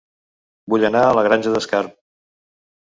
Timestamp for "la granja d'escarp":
1.19-1.97